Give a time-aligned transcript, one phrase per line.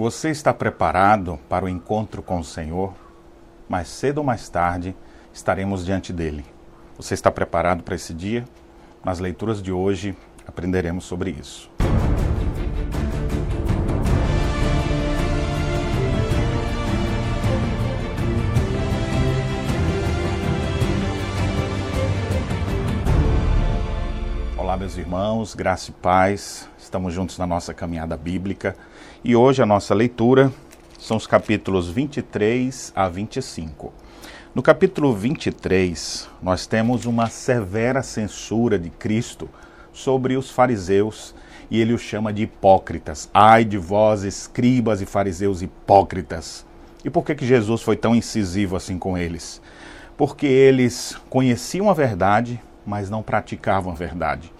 [0.00, 2.94] Você está preparado para o encontro com o Senhor?
[3.68, 4.96] Mais cedo ou mais tarde
[5.30, 6.42] estaremos diante dele.
[6.96, 8.46] Você está preparado para esse dia?
[9.04, 10.16] Nas leituras de hoje
[10.46, 11.70] aprenderemos sobre isso.
[24.90, 26.68] Meus irmãos, graça e paz.
[26.76, 28.74] Estamos juntos na nossa caminhada bíblica
[29.22, 30.52] e hoje a nossa leitura
[30.98, 33.92] são os capítulos 23 a 25.
[34.52, 39.48] No capítulo 23, nós temos uma severa censura de Cristo
[39.92, 41.36] sobre os fariseus
[41.70, 43.30] e ele os chama de hipócritas.
[43.32, 46.66] Ai de vós, escribas e fariseus hipócritas.
[47.04, 49.62] E por que, que Jesus foi tão incisivo assim com eles?
[50.16, 54.50] Porque eles conheciam a verdade, mas não praticavam a verdade.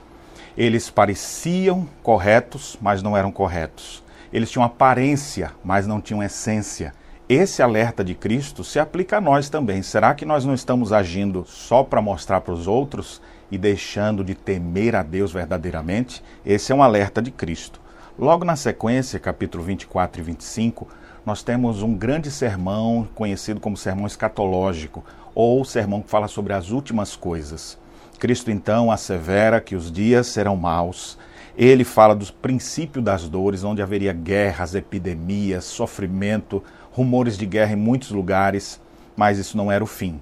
[0.60, 4.05] Eles pareciam corretos, mas não eram corretos.
[4.30, 6.92] Eles tinham aparência, mas não tinham essência.
[7.27, 9.81] Esse alerta de Cristo se aplica a nós também.
[9.83, 14.34] Será que nós não estamos agindo só para mostrar para os outros e deixando de
[14.34, 16.22] temer a Deus verdadeiramente?
[16.44, 17.81] Esse é um alerta de Cristo.
[18.19, 20.86] Logo na sequência, capítulo 24 e 25,
[21.25, 25.03] nós temos um grande sermão conhecido como sermão escatológico,
[25.34, 27.78] ou sermão que fala sobre as últimas coisas.
[28.20, 31.16] Cristo então assevera que os dias serão maus.
[31.56, 37.76] Ele fala do princípio das dores, onde haveria guerras, epidemias, sofrimento, rumores de guerra em
[37.76, 38.78] muitos lugares,
[39.16, 40.20] mas isso não era o fim.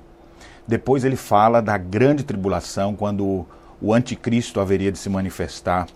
[0.67, 3.45] Depois ele fala da grande tribulação, quando
[3.83, 5.89] o anticristo haveria de se manifestar.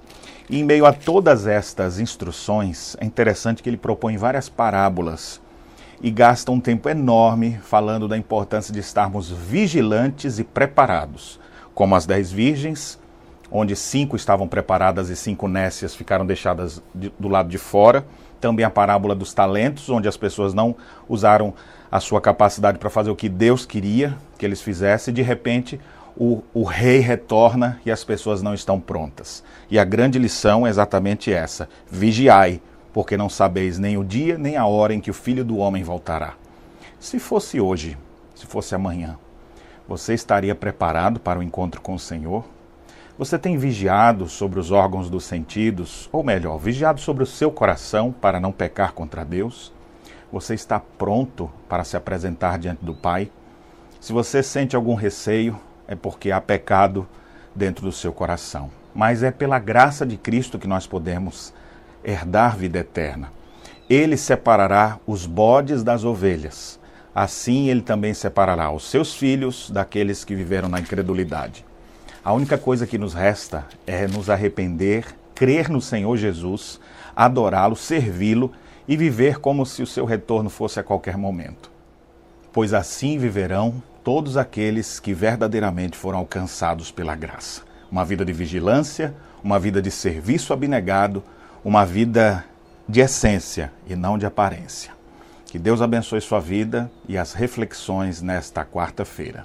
[0.50, 5.40] E em meio a todas estas instruções, é interessante que ele propõe várias parábolas
[6.02, 11.40] e gasta um tempo enorme falando da importância de estarmos vigilantes e preparados
[11.74, 12.98] como as dez virgens,
[13.50, 18.04] onde cinco estavam preparadas e cinco nécias ficaram deixadas de, do lado de fora.
[18.40, 20.74] Também a parábola dos talentos, onde as pessoas não
[21.08, 21.54] usaram
[21.90, 25.14] a sua capacidade para fazer o que Deus queria que eles fizessem.
[25.14, 25.78] De repente,
[26.16, 29.44] o, o rei retorna e as pessoas não estão prontas.
[29.70, 32.60] E a grande lição é exatamente essa: vigiai,
[32.92, 35.82] porque não sabeis nem o dia nem a hora em que o filho do homem
[35.84, 36.34] voltará.
[36.98, 37.96] Se fosse hoje,
[38.34, 39.16] se fosse amanhã,
[39.88, 42.44] você estaria preparado para o encontro com o Senhor?
[43.18, 48.12] Você tem vigiado sobre os órgãos dos sentidos, ou melhor, vigiado sobre o seu coração
[48.12, 49.72] para não pecar contra Deus?
[50.32, 53.30] Você está pronto para se apresentar diante do Pai?
[54.00, 57.06] Se você sente algum receio, é porque há pecado
[57.54, 58.70] dentro do seu coração.
[58.94, 61.52] Mas é pela graça de Cristo que nós podemos
[62.02, 63.30] herdar vida eterna.
[63.90, 66.80] Ele separará os bodes das ovelhas
[67.14, 71.64] assim ele também separará os seus filhos daqueles que viveram na incredulidade.
[72.24, 76.78] A única coisa que nos resta é nos arrepender, crer no Senhor Jesus,
[77.16, 78.52] adorá-lo, servi-lo
[78.86, 81.70] e viver como se o seu retorno fosse a qualquer momento.
[82.52, 87.62] Pois assim viverão todos aqueles que verdadeiramente foram alcançados pela graça.
[87.90, 91.22] Uma vida de vigilância, uma vida de serviço abnegado,
[91.64, 92.44] uma vida
[92.88, 95.01] de essência e não de aparência.
[95.52, 99.44] Que Deus abençoe sua vida e as reflexões nesta quarta-feira.